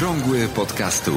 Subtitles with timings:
[0.00, 1.10] Okrągły podcastu.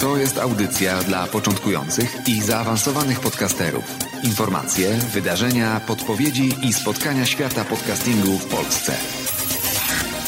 [0.00, 3.84] To jest audycja dla początkujących i zaawansowanych podcasterów.
[4.24, 8.92] Informacje, wydarzenia, podpowiedzi i spotkania świata podcastingu w Polsce.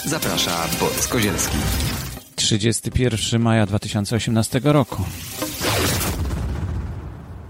[0.05, 1.57] Zaprasza Borys Kozielski.
[2.37, 5.03] 31 maja 2018 roku.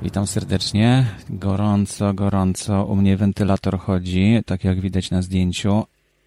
[0.02, 1.06] Witam serdecznie.
[1.30, 2.84] Gorąco, gorąco.
[2.84, 5.84] U mnie wentylator chodzi, tak jak widać na zdjęciu,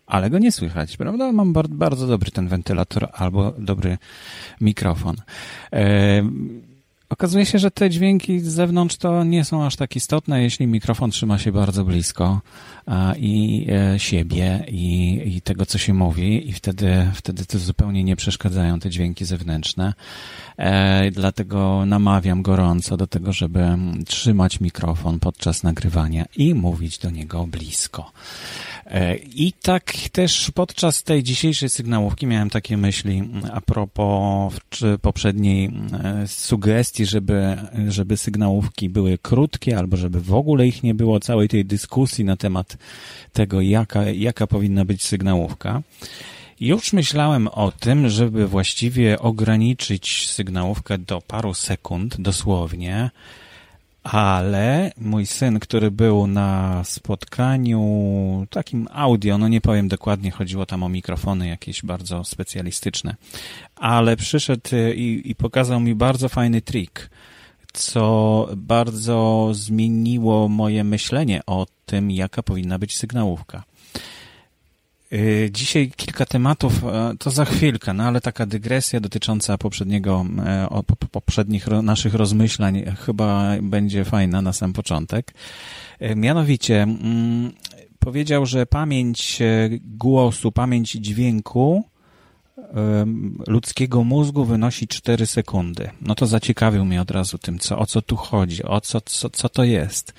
[0.10, 1.32] ale go nie słychać, prawda?
[1.32, 3.98] Mam bardzo dobry ten wentylator albo dobry
[4.62, 5.16] mikrofon.
[5.74, 6.24] E,
[7.10, 11.12] okazuje się, że te dźwięki z zewnątrz to nie są aż tak istotne, jeśli mikrofon
[11.12, 12.42] trzyma się bardzo blisko
[12.86, 18.04] a, i e, siebie i, i tego, co się mówi i wtedy, wtedy to zupełnie
[18.04, 19.94] nie przeszkadzają te dźwięki zewnętrzne.
[20.58, 27.48] E, dlatego namawiam gorąco do tego, żeby trzymać mikrofon podczas nagrywania i mówić do niego
[27.48, 28.12] blisko.
[28.90, 34.54] E, I tak też podczas tej dzisiejszej sygnałówki miałem takie myśli a propos
[35.02, 35.72] poprzedniej
[36.04, 41.48] e, sugestii, żeby, żeby sygnałówki były krótkie albo żeby w ogóle ich nie było, całej
[41.48, 42.78] tej dyskusji na temat
[43.34, 45.82] tego, jaka, jaka powinna być sygnałówka.
[46.60, 53.10] Już myślałem o tym, żeby właściwie ograniczyć sygnałówkę do paru sekund, dosłownie,
[54.04, 60.84] ale mój syn, który był na spotkaniu takim audio, no nie powiem dokładnie, chodziło tam
[60.84, 63.16] o mikrofony jakieś bardzo specjalistyczne,
[63.76, 67.10] ale przyszedł i, i pokazał mi bardzo fajny trik,
[67.74, 73.64] co bardzo zmieniło moje myślenie o tym, jaka powinna być sygnałówka.
[75.14, 80.84] Y, dzisiaj kilka tematów, e, to za chwilkę, no ale taka dygresja dotycząca poprzedniego, e,
[81.12, 85.34] poprzednich naszych rozmyślań chyba będzie fajna na sam początek.
[86.00, 87.52] E, mianowicie mm,
[88.00, 89.40] powiedział, że pamięć
[89.84, 91.84] głosu, pamięć dźwięku
[93.48, 95.90] ludzkiego mózgu wynosi 4 sekundy.
[96.02, 99.30] No to zaciekawił mnie od razu tym, co, o co tu chodzi, o co, co,
[99.30, 100.14] co to jest.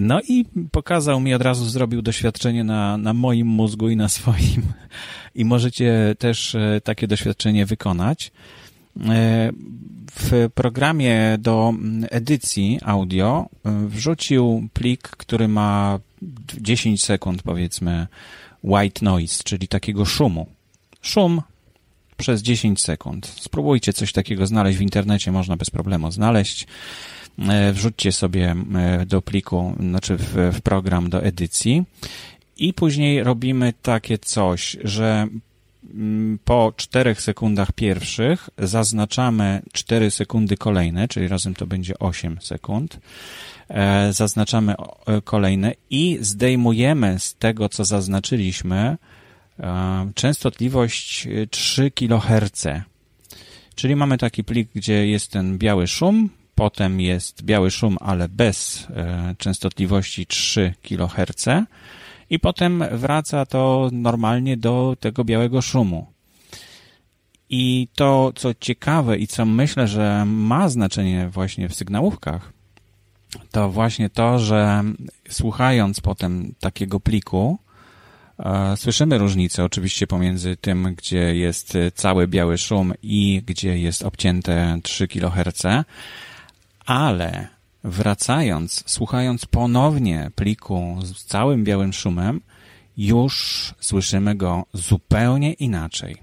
[0.00, 4.62] No i pokazał mi od razu, zrobił doświadczenie na, na moim mózgu i na swoim.
[5.34, 8.32] I możecie też e, takie doświadczenie wykonać.
[9.08, 9.52] E,
[10.10, 11.74] w programie do
[12.10, 15.98] edycji audio e, wrzucił plik, który ma
[16.60, 18.06] 10 sekund, powiedzmy,
[18.64, 20.46] white noise, czyli takiego szumu.
[21.02, 21.42] Szum
[22.16, 23.26] przez 10 sekund.
[23.26, 26.66] Spróbujcie coś takiego znaleźć w internecie, można bez problemu znaleźć.
[27.38, 31.84] E, wrzućcie sobie e, do pliku, znaczy w, w program do edycji
[32.56, 35.28] i później robimy takie coś, że
[35.94, 43.00] mm, po 4 sekundach pierwszych zaznaczamy 4 sekundy kolejne, czyli razem to będzie 8 sekund.
[43.68, 44.74] E, zaznaczamy
[45.24, 48.96] kolejne i zdejmujemy z tego, co zaznaczyliśmy,
[50.14, 52.66] częstotliwość 3 kHz.
[53.74, 58.86] Czyli mamy taki plik, gdzie jest ten biały szum, potem jest biały szum, ale bez
[58.90, 61.46] e, częstotliwości 3 kHz
[62.30, 66.06] i potem wraca to normalnie do tego białego szumu.
[67.50, 72.52] I to, co ciekawe i co myślę, że ma znaczenie właśnie w sygnałówkach,
[73.50, 74.84] to właśnie to, że
[75.28, 77.58] słuchając potem takiego pliku,
[78.76, 85.08] słyszymy różnicę oczywiście pomiędzy tym, gdzie jest cały biały szum i gdzie jest obcięte 3
[85.08, 85.62] kHz,
[86.86, 87.48] ale
[87.84, 92.40] wracając, słuchając ponownie pliku z całym białym szumem,
[92.96, 96.16] już słyszymy go zupełnie inaczej.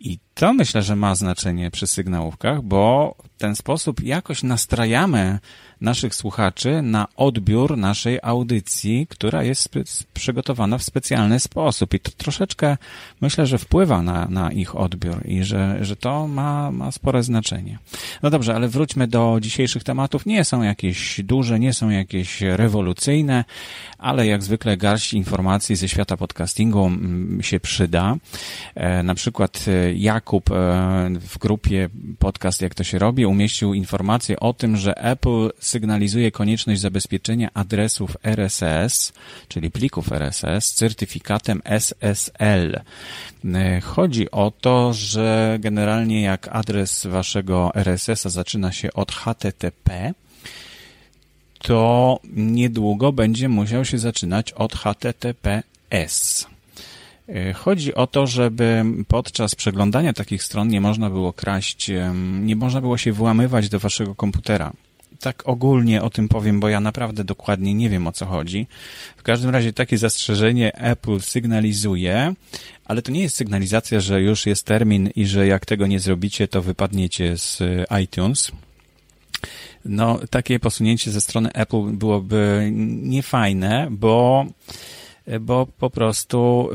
[0.00, 5.38] I to myślę, że ma znaczenie przy sygnałówkach, bo w ten sposób jakoś nastrajamy
[5.82, 9.68] naszych słuchaczy na odbiór naszej audycji, która jest
[10.14, 11.94] przygotowana w specjalny sposób.
[11.94, 12.76] I to troszeczkę
[13.20, 17.78] myślę, że wpływa na, na ich odbiór i że, że to ma, ma spore znaczenie.
[18.22, 20.26] No dobrze, ale wróćmy do dzisiejszych tematów.
[20.26, 23.44] Nie są jakieś duże, nie są jakieś rewolucyjne,
[23.98, 28.16] ale jak zwykle garść informacji ze świata podcastingu mm, się przyda.
[28.74, 30.54] E, na przykład e, Jakub e,
[31.20, 36.80] w grupie podcast Jak to się robi umieścił informację o tym, że Apple sygnalizuje konieczność
[36.80, 39.12] zabezpieczenia adresów RSS,
[39.48, 42.80] czyli plików RSS, certyfikatem SSL.
[43.82, 50.14] Chodzi o to, że generalnie jak adres waszego RSS-a zaczyna się od HTTP,
[51.58, 56.46] to niedługo będzie musiał się zaczynać od HTTPS.
[57.54, 61.90] Chodzi o to, żeby podczas przeglądania takich stron nie można było kraść,
[62.40, 64.72] nie można było się włamywać do waszego komputera
[65.22, 68.66] tak ogólnie o tym powiem, bo ja naprawdę dokładnie nie wiem o co chodzi.
[69.16, 72.34] W każdym razie takie zastrzeżenie Apple sygnalizuje,
[72.84, 76.48] ale to nie jest sygnalizacja, że już jest termin i że jak tego nie zrobicie,
[76.48, 77.62] to wypadniecie z
[78.04, 78.52] iTunes.
[79.84, 82.70] No, takie posunięcie ze strony Apple byłoby
[83.02, 84.46] niefajne, bo
[85.40, 86.68] bo po prostu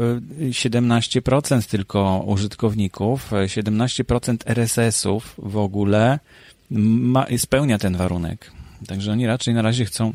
[0.50, 6.20] 17% y, tylko użytkowników, 17% RSS-ów w ogóle
[6.70, 8.52] ma, spełnia ten warunek.
[8.88, 10.14] Także oni raczej na razie chcą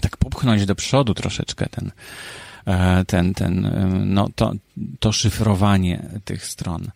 [0.00, 1.90] tak popchnąć do przodu troszeczkę ten,
[2.66, 4.52] e, ten, ten, e, no to,
[5.00, 6.90] to szyfrowanie tych stron.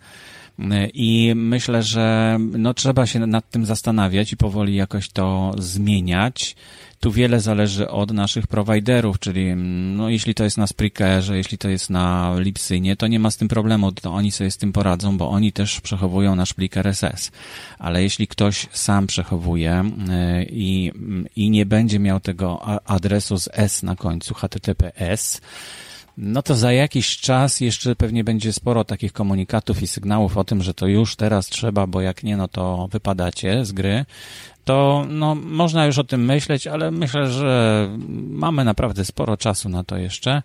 [0.94, 6.56] I myślę, że no, trzeba się nad tym zastanawiać i powoli jakoś to zmieniać.
[7.00, 9.56] Tu wiele zależy od naszych prowajderów, czyli
[9.96, 13.36] no, jeśli to jest na Spreakerze, jeśli to jest na Lipsynie, to nie ma z
[13.36, 17.30] tym problemu, to oni sobie z tym poradzą, bo oni też przechowują nasz plik RSS.
[17.78, 19.84] Ale jeśli ktoś sam przechowuje
[20.40, 20.92] y, i,
[21.36, 25.40] i nie będzie miał tego adresu z S na końcu, HTTPS,
[26.18, 30.62] no to za jakiś czas jeszcze pewnie będzie sporo takich komunikatów i sygnałów o tym,
[30.62, 34.04] że to już teraz trzeba, bo jak nie, no to wypadacie z gry.
[34.64, 37.88] To no, można już o tym myśleć, ale myślę, że
[38.28, 40.42] mamy naprawdę sporo czasu na to jeszcze.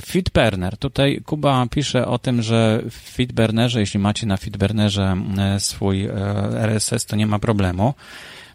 [0.00, 0.76] Fitburner.
[0.76, 6.12] Tutaj Kuba pisze o tym, że w Fitburnerze, jeśli macie na Fitburnerze e, swój e,
[6.54, 7.94] RSS, to nie ma problemu.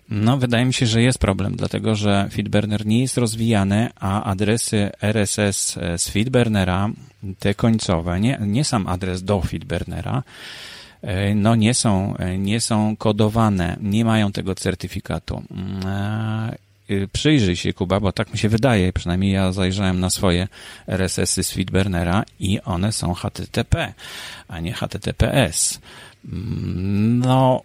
[0.10, 4.90] No, wydaje mi się, że jest problem, dlatego że Feedburner nie jest rozwijany, a adresy
[5.02, 6.90] RSS e, z Feedburnera,
[7.40, 10.24] te końcowe, nie, nie sam adres do Feedburnera,
[11.02, 15.44] e, no nie są, e, nie są kodowane, nie mają tego certyfikatu.
[15.52, 16.56] Mm,
[17.14, 20.48] przyjrzyj się, Kuba, bo tak mi się wydaje, przynajmniej ja zajrzałem na swoje
[20.88, 23.94] RSS-y z Feedburnera i one są HTTP,
[24.48, 25.80] a nie HTTPS.
[26.26, 27.62] Mm, no,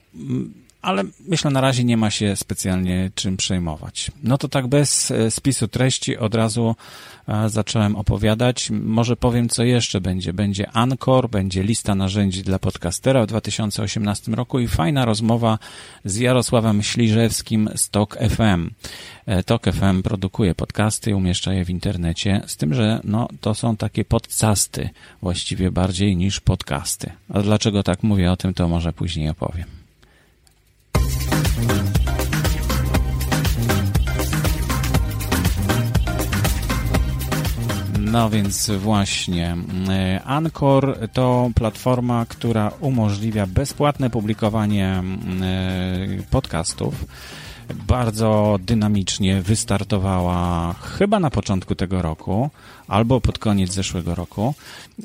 [0.85, 4.11] ale myślę, na razie nie ma się specjalnie czym przejmować.
[4.23, 6.77] No to tak bez e, spisu treści od razu
[7.29, 8.71] e, zacząłem opowiadać.
[8.71, 10.33] Może powiem, co jeszcze będzie.
[10.33, 15.59] Będzie Anchor, będzie lista narzędzi dla podcastera w 2018 roku i fajna rozmowa
[16.05, 18.71] z Jarosławem Śliżewskim z Tok FM.
[19.27, 23.77] E, Tok FM produkuje podcasty umieszcza je w internecie, z tym, że no, to są
[23.77, 24.91] takie podcasty
[25.23, 27.11] właściwie bardziej niż podcasty.
[27.29, 29.84] A dlaczego tak mówię o tym, to może później opowiem.
[38.15, 39.57] No więc właśnie,
[39.89, 45.03] e, Anchor to platforma, która umożliwia bezpłatne publikowanie e,
[46.31, 47.05] podcastów.
[47.87, 52.51] Bardzo dynamicznie wystartowała chyba na początku tego roku
[52.89, 54.55] albo pod koniec zeszłego roku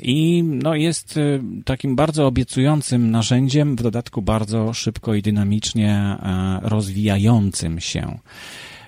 [0.01, 1.21] i no, jest e,
[1.65, 6.17] takim bardzo obiecującym narzędziem, w dodatku bardzo szybko i dynamicznie
[6.61, 8.17] rozwijającym się.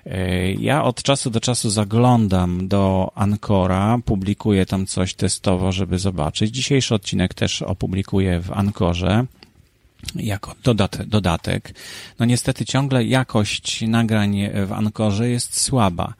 [0.05, 6.51] E, ja od czasu do czasu zaglądam do Ancora, publikuję tam coś testowo, żeby zobaczyć.
[6.51, 9.25] Dzisiejszy odcinek też opublikuję w Ankorze
[10.15, 10.55] jako
[11.05, 11.73] dodatek.
[12.19, 16.13] No niestety ciągle jakość nagrań w Ankorze jest słaba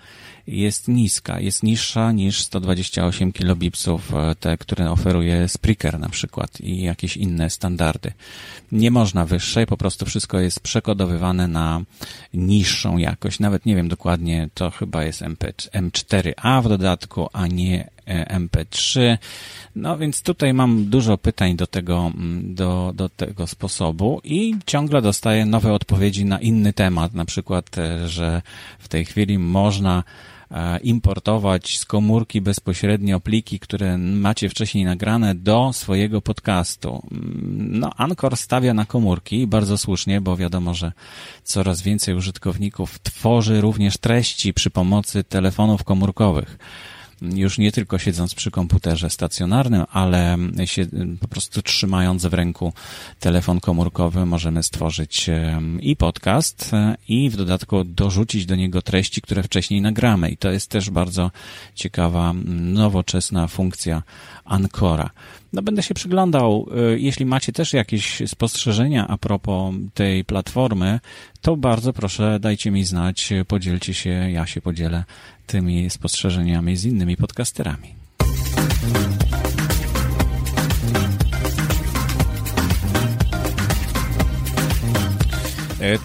[0.48, 6.81] jest niska, jest niższa niż 128 kilobipsów, e, te, które oferuje Spreaker na przykład i
[6.81, 8.12] jakieś inne standardy.
[8.72, 11.81] Nie można wyższej, po prostu wszystko jest przekodowywane na
[12.34, 13.39] niższą jakość.
[13.39, 19.18] Nawet nie wiem dokładnie, to chyba jest MP, M4A w dodatku, a nie MP3.
[19.75, 25.01] No więc tutaj mam dużo pytań do tego, mm, do, do tego sposobu i ciągle
[25.01, 28.41] dostaję nowe odpowiedzi na inny temat, na przykład, e, że
[28.79, 30.03] w tej chwili można
[30.51, 37.08] E, importować z komórki bezpośrednio pliki, które macie wcześniej nagrane do swojego podcastu.
[37.12, 40.91] Mm, no, Anchor stawia na komórki bardzo słusznie, bo wiadomo, że
[41.43, 46.58] coraz więcej użytkowników tworzy również treści przy pomocy telefonów komórkowych
[47.22, 50.86] już nie tylko siedząc przy komputerze stacjonarnym, ale się,
[51.20, 52.74] po prostu trzymając w ręku
[53.20, 55.30] telefon komórkowy możemy stworzyć
[55.80, 56.72] i podcast
[57.08, 60.30] i w dodatku dorzucić do niego treści, które wcześniej nagramy.
[60.30, 61.32] I to jest też bardzo
[61.75, 62.34] ciekawa,
[62.74, 64.04] nowoczesna funkcja
[64.46, 65.10] Ancora.
[65.53, 66.70] No będę się przyglądał.
[66.93, 71.00] Y, jeśli macie też jakieś spostrzeżenia a propos tej platformy,
[71.41, 75.03] to bardzo proszę dajcie mi znać, podzielcie się, ja się podzielę
[75.48, 77.96] tymi spostrzeżeniami z innymi podcasterami.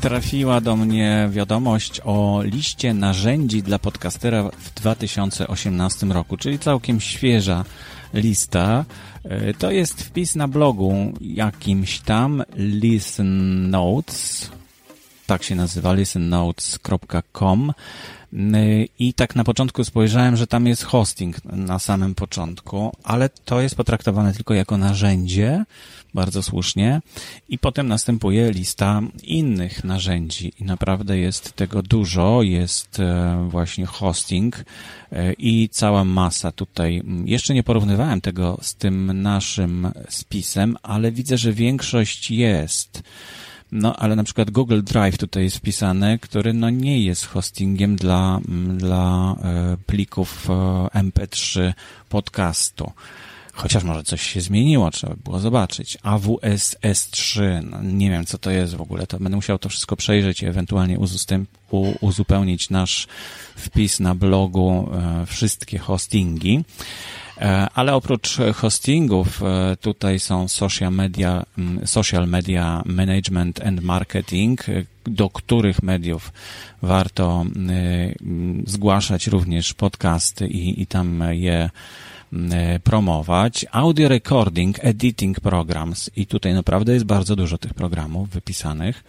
[0.00, 7.64] Trafiła do mnie wiadomość o liście narzędzi dla podcastera w 2018 roku, czyli całkiem świeża
[8.14, 8.84] lista.
[9.24, 14.50] E, to jest wpis na blogu jakimś tam Listen Notes
[15.26, 17.72] tak się nazywa, listennotes.com.
[18.32, 23.60] Y, I tak na początku spojrzałem, że tam jest hosting na samym początku, ale to
[23.60, 25.64] jest potraktowane tylko jako narzędzie,
[26.14, 27.00] bardzo słusznie.
[27.48, 32.42] I potem następuje lista innych narzędzi i naprawdę jest tego dużo.
[32.42, 34.64] Jest e, właśnie hosting
[35.12, 37.02] e, i cała masa tutaj.
[37.24, 43.02] Jeszcze nie porównywałem tego z tym naszym spisem, ale widzę, że większość jest.
[43.72, 48.40] No, ale na przykład Google Drive tutaj jest wpisane, który no nie jest hostingiem dla,
[48.76, 50.48] dla e, plików
[50.94, 51.72] MP3
[52.08, 52.92] podcastu.
[53.56, 55.98] Chociaż może coś się zmieniło, trzeba by było zobaczyć.
[56.02, 59.96] AWS S3, no nie wiem co to jest w ogóle, to będę musiał to wszystko
[59.96, 60.98] przejrzeć i ewentualnie
[62.00, 63.06] uzupełnić nasz
[63.56, 66.64] wpis na blogu e, wszystkie hostingi.
[67.40, 71.44] E, ale oprócz hostingów e, tutaj są social media,
[71.84, 74.60] social media management and marketing,
[75.04, 76.32] do których mediów
[76.82, 77.44] warto
[78.66, 81.70] zgłaszać również podcasty i, i tam je
[82.32, 83.66] E, promować.
[83.72, 89.04] Audio recording, editing programs i tutaj naprawdę jest bardzo dużo tych programów wypisanych.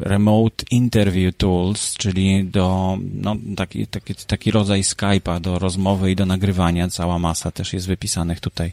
[0.00, 6.26] Remote Interview Tools, czyli do, no, taki, taki, taki rodzaj Skype'a do rozmowy i do
[6.26, 6.88] nagrywania.
[6.88, 8.72] Cała masa też jest wypisanych tutaj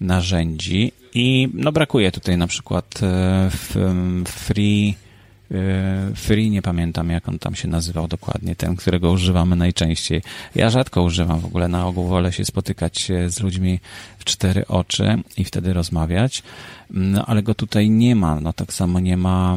[0.00, 3.50] narzędzi i no brakuje tutaj na przykład e,
[4.26, 5.11] free E,
[6.14, 10.22] Free, nie pamiętam jak on tam się nazywał dokładnie, ten, którego używamy najczęściej.
[10.54, 13.80] Ja rzadko używam w ogóle, na ogół wolę się spotykać z ludźmi
[14.18, 16.42] w cztery oczy i wtedy rozmawiać,
[16.90, 19.56] no ale go tutaj nie ma, no tak samo nie ma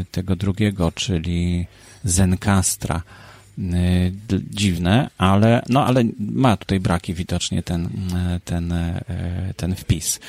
[0.00, 1.66] y, tego drugiego, czyli
[2.04, 3.02] Zencastra
[4.50, 7.88] dziwne, ale, no, ale ma tutaj braki widocznie ten,
[8.44, 9.02] ten, e,
[9.56, 10.20] ten wpis.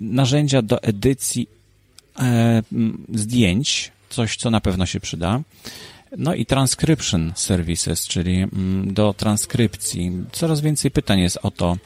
[0.00, 1.61] Narzędzia do edycji E,
[3.14, 5.40] zdjęć, coś, co na pewno się przyda.
[6.18, 8.46] No i transcription services, czyli
[8.84, 10.12] do transkrypcji.
[10.32, 11.76] Coraz więcej pytań jest o to,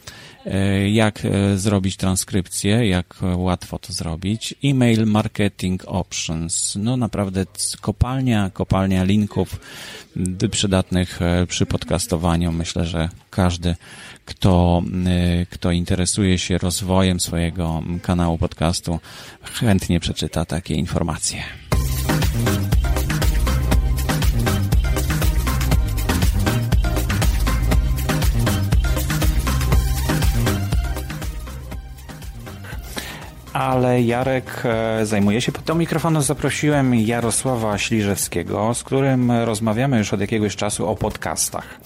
[0.47, 4.55] e, jak e, zrobić transkrypcję, jak łatwo to zrobić.
[4.65, 6.77] Email marketing options.
[6.81, 7.47] No naprawdę
[7.81, 9.61] kopalnia, kopalnia linków
[10.51, 12.53] przydatnych przy podcastowaniu.
[12.53, 13.77] Myślę, że każdy
[14.25, 14.83] kto,
[15.51, 18.99] kto interesuje się rozwojem swojego kanału podcastu,
[19.43, 21.43] chętnie przeczyta takie informacje.
[33.57, 35.53] Ale Jarek e, zajmuje się.
[35.67, 41.81] Do mikrofonu zaprosiłem Jarosława Śliżewskiego, z którym rozmawiamy już od jakiegoś czasu o podcastach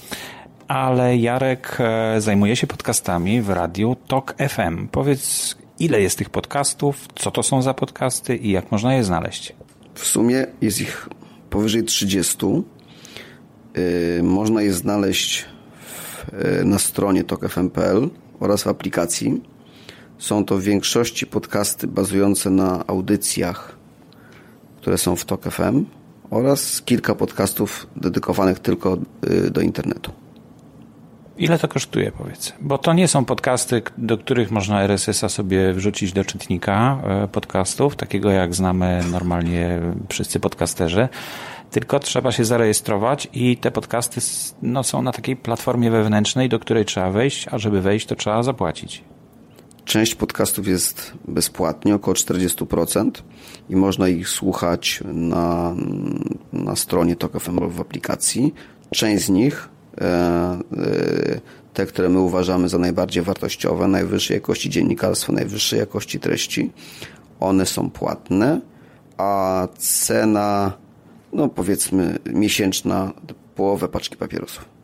[0.68, 4.88] ale Jarek e, zajmuje się podcastami w radiu Talk FM.
[4.88, 9.52] Powiedz, ile jest tych podcastów, co to są za podcasty i jak można je znaleźć?
[9.94, 11.08] W sumie jest ich
[11.50, 12.46] powyżej 30.
[12.46, 15.44] E, można je znaleźć
[16.64, 18.10] na stronie talkfm.pl
[18.40, 19.49] oraz w aplikacji.
[20.20, 23.76] Są to w większości podcasty bazujące na audycjach,
[24.76, 25.84] które są w Talk FM
[26.30, 28.98] oraz kilka podcastów dedykowanych tylko
[29.50, 30.12] do internetu.
[31.38, 32.52] Ile to kosztuje, powiedz?
[32.60, 37.96] Bo to nie są podcasty, do których można RSS-a sobie wrzucić do czytnika e, podcastów,
[37.96, 41.08] takiego jak znamy normalnie wszyscy podcasterzy,
[41.70, 44.20] tylko trzeba się zarejestrować i te podcasty
[44.62, 48.42] no, są na takiej platformie wewnętrznej, do której trzeba wejść, a żeby wejść, to trzeba
[48.42, 49.04] zapłacić.
[49.84, 53.10] Część podcastów jest bezpłatnie, około 40%
[53.68, 55.74] i można ich słuchać na,
[56.52, 58.54] na stronie Tok FM w aplikacji.
[58.90, 59.68] Część z nich
[60.00, 61.40] E, e,
[61.74, 66.72] te, które my uważamy za najbardziej wartościowe, najwyższej jakości dziennikarstwa, najwyższej jakości treści,
[67.40, 68.60] one są płatne,
[69.16, 70.72] a cena,
[71.32, 73.12] no powiedzmy miesięczna,
[73.54, 74.79] połowę paczki papierosów.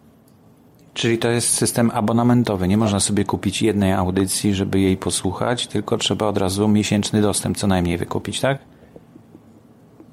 [0.97, 2.69] Czyli to jest system abonamentowy.
[2.69, 7.57] Nie można sobie kupić jednej audycji, żeby jej posłuchać, tylko trzeba od razu miesięczny dostęp
[7.57, 8.59] co najmniej wykupić, tak?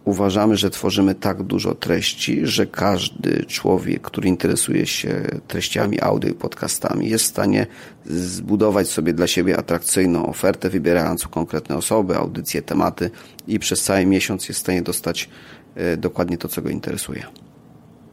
[0.05, 6.33] uważamy, że tworzymy tak dużo treści, że każdy człowiek, który interesuje się treściami audio i
[6.33, 7.67] podcastami, jest w stanie
[8.05, 13.11] zbudować sobie dla siebie atrakcyjną ofertę, wybierając konkretne osoby, audycje, tematy
[13.47, 15.29] i przez cały miesiąc jest w stanie dostać
[15.75, 17.23] e, dokładnie to, co go interesuje.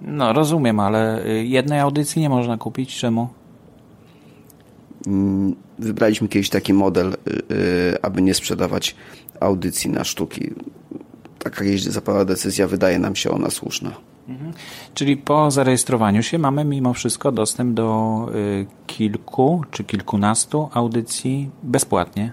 [0.02, 2.96] No, rozumiem, ale y, jednej audycji nie można kupić.
[2.96, 3.28] Czemu?
[5.06, 8.96] Mm, wybraliśmy kiedyś taki model, y, y, aby nie sprzedawać
[9.40, 10.50] audycji na sztuki
[11.38, 13.90] taka zapadła decyzja, wydaje nam się ona słuszna.
[14.28, 14.52] Mhm.
[14.94, 18.26] Czyli po zarejestrowaniu się mamy mimo wszystko dostęp do
[18.86, 22.32] kilku czy kilkunastu audycji bezpłatnie?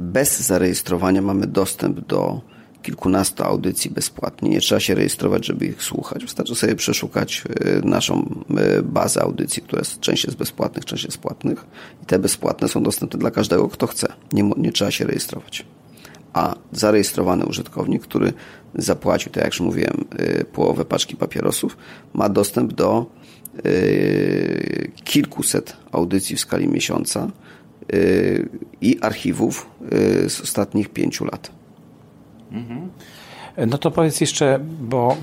[0.00, 2.40] bez zarejestrowania mamy dostęp do
[2.82, 4.50] kilkunastu audycji bezpłatnie.
[4.50, 6.22] Nie trzeba się rejestrować, żeby ich słuchać.
[6.22, 11.18] Wystarczy sobie przeszukać e, naszą e, bazę audycji, która jest, część jest bezpłatnych, część jest
[11.18, 11.66] płatnych.
[12.02, 14.12] I te bezpłatne są dostępne dla każdego, kto chce.
[14.32, 15.66] Nie, nie trzeba się rejestrować.
[16.32, 18.32] A zarejestrowany użytkownik, który
[18.74, 21.76] zapłacił, tak jak już mówiłem, e, połowę paczki papierosów,
[22.14, 23.06] ma dostęp do
[25.04, 27.30] kilkuset audycji w skali miesiąca
[28.80, 29.66] i archiwów
[30.28, 31.59] z ostatnich pięciu lat.
[33.66, 35.16] No to powiedz jeszcze, bo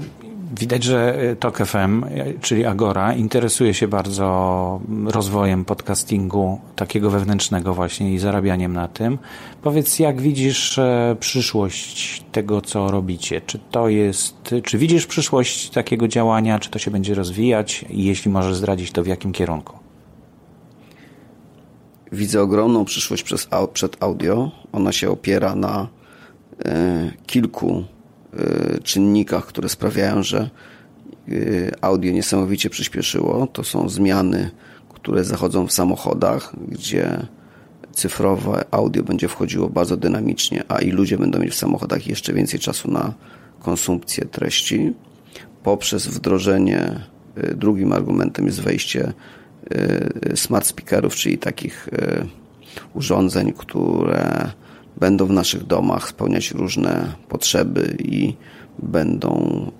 [0.60, 2.06] widać, że TOK FM,
[2.42, 9.18] czyli Agora, interesuje się bardzo rozwojem podcastingu takiego wewnętrznego właśnie i zarabianiem na tym.
[9.62, 13.42] Powiedz, jak widzisz e, przyszłość tego, co robicie?
[13.42, 18.32] Czy to jest, czy widzisz przyszłość takiego działania, czy to się będzie rozwijać i jeśli
[18.32, 19.78] możesz zdradzić, to w jakim kierunku?
[22.12, 23.24] Widzę ogromną przyszłość
[23.74, 24.52] przed audio.
[24.72, 25.97] Ona się opiera na E,
[27.26, 27.84] kilku
[28.34, 30.50] e, czynnikach, które sprawiają, że e,
[31.82, 33.48] audio niesamowicie przyspieszyło.
[33.48, 34.50] To są zmiany,
[34.94, 37.28] które zachodzą w samochodach, gdzie
[37.92, 42.60] cyfrowe audio będzie wchodziło bardzo dynamicznie, a i ludzie będą mieć w samochodach jeszcze więcej
[42.60, 43.14] czasu na
[43.60, 44.94] konsumpcję treści.
[45.64, 47.00] Poprzez wdrożenie,
[47.56, 49.14] drugim argumentem jest wejście
[50.36, 51.90] smart speakerów, czyli takich
[52.94, 54.52] urządzeń, które
[54.98, 58.34] będą w naszych domach spełniać różne potrzeby i
[58.80, 59.72] będą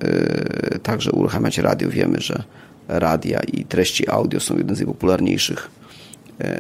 [0.76, 1.90] y, także uruchamiać radio.
[1.90, 2.44] Wiemy, że
[2.88, 5.70] radia i treści audio są jednym z najpopularniejszych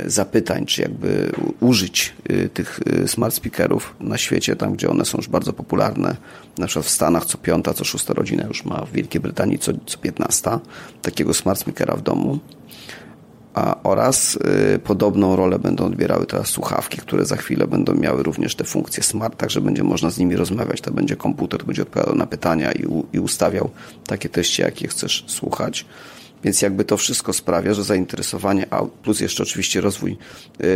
[0.06, 5.18] y, zapytań, czy jakby użyć y, tych smart speakerów na świecie, tam gdzie one są
[5.18, 6.16] już bardzo popularne.
[6.58, 9.72] Na przykład w Stanach co piąta, co szósta rodzina już ma, w Wielkiej Brytanii co,
[9.86, 10.60] co piętnasta
[11.02, 12.40] takiego smart speakera w domu
[13.58, 14.36] a, oraz
[14.76, 19.04] y, podobną rolę będą odbierały teraz słuchawki, które za chwilę będą miały również te funkcje
[19.04, 20.82] smart, także będzie można z nimi rozmawiać.
[20.82, 23.70] To będzie komputer, będzie odpowiadał na pytania i, u, i ustawiał
[24.08, 25.86] takie treści, jakie chcesz słuchać.
[26.44, 28.66] Więc jakby to wszystko sprawia, że zainteresowanie,
[29.04, 30.18] plus jeszcze oczywiście rozwój
[30.60, 30.68] yy,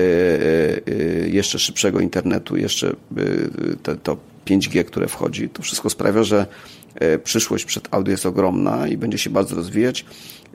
[0.86, 2.96] yy, jeszcze szybszego internetu, jeszcze
[3.84, 6.81] te, to 5G, które wchodzi, to wszystko sprawia, że y,
[7.24, 10.06] przyszłość przed audio jest ogromna i będzie się bardzo rozwijać.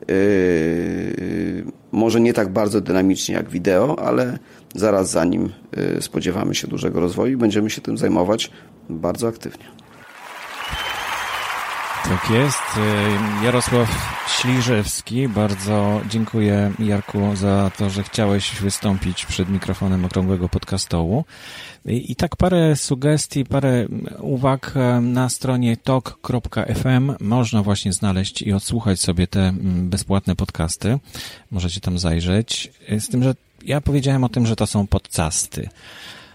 [0.07, 4.39] Yy, może nie tak bardzo dynamicznie jak wideo, ale
[4.75, 5.49] zaraz za nim
[5.95, 8.51] yy, spodziewamy się dużego rozwoju będziemy się tym zajmować
[8.89, 9.65] bardzo aktywnie.
[12.09, 12.59] Tak jest.
[12.77, 21.25] Yy, Jarosław Śliżewski, bardzo dziękuję Jarku za to, że chciałeś wystąpić przed mikrofonem Okrągłego Podcastołu.
[21.85, 23.87] I tak parę sugestii, parę
[24.19, 30.99] uwag e, na stronie talk.fm można właśnie znaleźć i odsłuchać sobie te mm, bezpłatne podcasty.
[31.51, 32.71] Możecie tam zajrzeć.
[32.99, 35.69] Z tym, że ja powiedziałem o tym, że to są podcasty.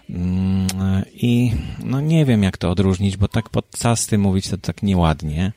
[0.09, 0.67] Mm,
[1.13, 1.51] I
[1.83, 5.51] no nie wiem, jak to odróżnić, bo tak podcasty mówić to tak nieładnie.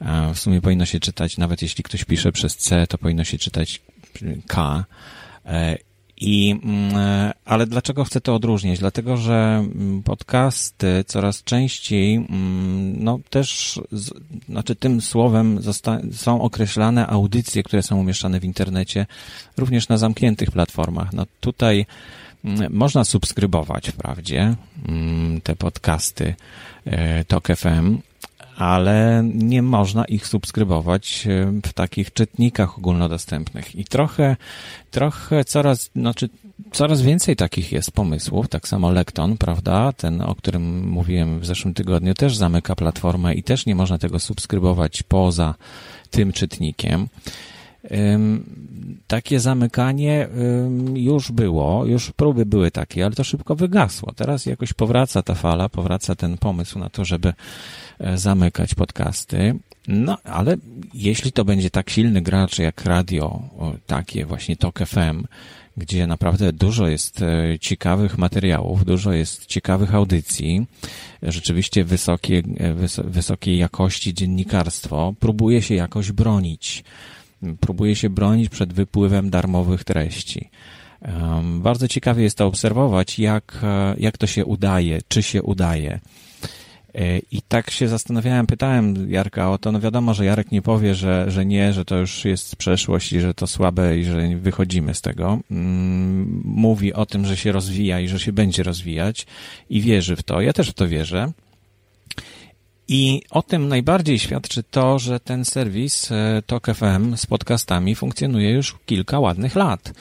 [0.00, 3.38] E, w sumie powinno się czytać, nawet jeśli ktoś pisze przez C, to powinno się
[3.38, 3.82] czytać
[4.46, 4.84] K.
[5.46, 5.78] E,
[6.16, 8.78] i, mm, e, ale dlaczego chcę to odróżnić?
[8.78, 12.26] Dlatego, że mm, podcasty coraz częściej,
[12.98, 13.80] no też,
[14.48, 15.60] znaczy tym słowem
[16.12, 19.06] są określane audycje, które są umieszczane w internecie,
[19.56, 21.12] również na zamkniętych platformach.
[21.12, 21.86] No tutaj
[22.70, 24.54] można subskrybować wprawdzie
[25.42, 26.34] te podcasty
[26.84, 27.98] e, TOK FM,
[28.56, 33.76] ale nie można ich subskrybować e, w takich czytnikach ogólnodostępnych.
[33.76, 34.36] I trochę,
[34.90, 36.28] trochę coraz, znaczy
[36.72, 38.48] coraz więcej takich jest pomysłów.
[38.48, 39.92] Tak samo Lekton, prawda?
[39.92, 44.18] Ten, o którym mówiłem w zeszłym tygodniu, też zamyka platformę i też nie można tego
[44.18, 45.54] subskrybować poza
[46.10, 47.08] tym czytnikiem.
[49.06, 50.28] Takie zamykanie
[50.94, 54.12] już było, już próby były takie, ale to szybko wygasło.
[54.12, 57.32] Teraz jakoś powraca ta fala, powraca ten pomysł na to, żeby
[57.98, 59.58] e, zamykać podcasty.
[59.88, 60.56] No, ale
[60.94, 63.42] jeśli to będzie tak silny gracz jak radio,
[63.86, 65.24] takie właśnie Tok FM,
[65.76, 70.66] gdzie naprawdę dużo jest e, ciekawych materiałów, dużo jest ciekawych audycji,
[71.22, 76.84] rzeczywiście wysokie, e, wysokiej jakości dziennikarstwo, próbuje się jakoś bronić
[77.60, 80.50] próbuje się bronić przed wypływem darmowych treści.
[81.42, 86.00] Bardzo ciekawie jest to obserwować, jak, e, jak to się udaje, czy się udaje.
[86.94, 90.94] E, I tak się zastanawiałem, pytałem Jarka o to, no wiadomo, że Jarek nie powie,
[90.94, 94.94] że, że nie, że to już jest przeszłość i że to słabe i że wychodzimy
[94.94, 95.38] z tego.
[95.50, 99.26] Mm, mówi o tym, że się rozwija i że się będzie rozwijać
[99.70, 100.40] i wierzy w to.
[100.40, 101.32] Ja też w to wierzę.
[102.88, 108.50] I o tym najbardziej świadczy to, że ten serwis e, Talk FM z podcastami funkcjonuje
[108.50, 109.92] już kilka ładnych lat.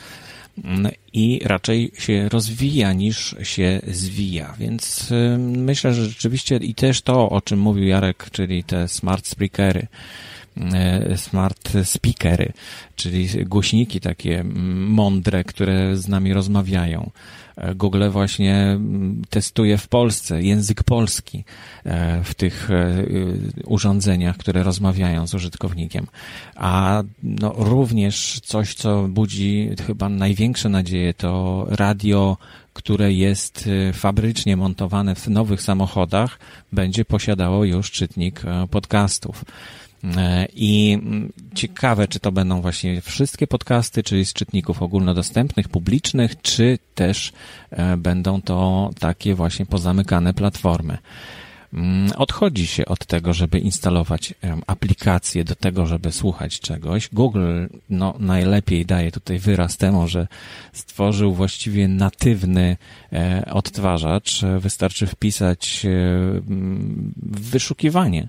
[1.13, 4.55] i raczej się rozwija niż się zwija.
[4.59, 9.87] Więc myślę, że rzeczywiście i też to, o czym mówił Jarek, czyli te smart speakery,
[10.57, 12.53] E, smart speakery,
[12.95, 14.43] czyli głośniki takie
[14.87, 17.11] mądre, które z nami rozmawiają.
[17.55, 18.79] E, Google właśnie
[19.29, 21.43] testuje w Polsce język polski
[21.85, 22.69] e, w tych
[23.65, 26.07] urządzeniach, które rozmawiają z użytkownikiem.
[26.55, 32.37] A no, również coś, co budzi chyba największe nadzieje, to radio,
[32.73, 36.39] które jest fabrycznie montowane w nowych samochodach,
[36.71, 39.45] będzie posiadało już czytnik podcastów.
[40.17, 46.41] E, I mm, ciekawe, czy to będą właśnie wszystkie podcasty, czyli z czytników ogólnodostępnych, publicznych,
[46.41, 47.33] czy też
[47.71, 50.97] e, będą to takie właśnie pozamykane platformy.
[51.73, 54.33] Mm, odchodzi się od tego, żeby instalować
[54.67, 57.09] aplikacje do tego, żeby słuchać czegoś.
[57.13, 60.27] Google no, najlepiej daje tutaj wyraz temu, że
[60.73, 62.77] stworzył właściwie natywny
[63.13, 64.41] e, odtwarzacz.
[64.59, 65.85] Wystarczy wpisać
[67.25, 68.27] wyszukiwanie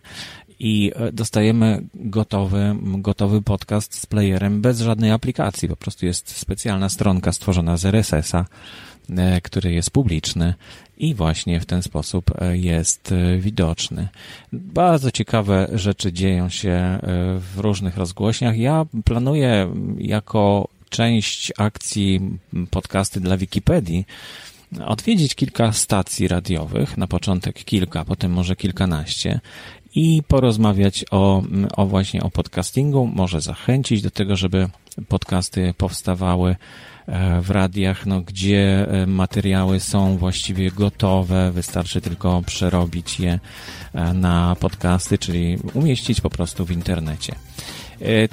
[0.58, 5.68] i e, dostajemy gotowy, gotowy podcast z playerem bez żadnej aplikacji.
[5.68, 8.46] Po prostu jest specjalna stronka stworzona z RSS-a,
[9.10, 10.54] e, który jest publiczny
[10.98, 14.08] i właśnie w ten sposób e, jest widoczny.
[14.52, 16.98] Bardzo ciekawe rzeczy dzieją się
[17.38, 18.58] w różnych rozgłośniach.
[18.58, 22.20] Ja planuję jako część akcji
[22.70, 24.06] podcasty dla Wikipedii
[24.86, 29.40] odwiedzić kilka stacji radiowych, na początek kilka, potem może kilkanaście
[29.94, 31.42] i porozmawiać o,
[31.76, 34.68] o właśnie o podcastingu, może zachęcić do tego, żeby
[35.08, 36.56] podcasty powstawały
[37.06, 43.40] e, w radiach, no, gdzie e, materiały są właściwie gotowe, wystarczy tylko przerobić je
[43.94, 47.34] e, na podcasty, czyli umieścić po prostu w internecie.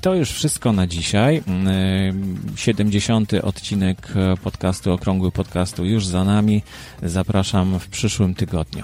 [0.02, 1.44] To już wszystko na dzisiaj.
[2.56, 3.34] 70.
[3.34, 6.64] odcinek podcastu, okrągły podcastu już za nami.
[7.04, 8.84] Zapraszam w przyszłym tygodniu.